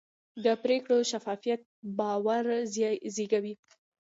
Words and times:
د 0.43 0.45
پرېکړو 0.63 0.97
شفافیت 1.11 1.61
باور 1.97 2.45
زېږوي 3.15 3.53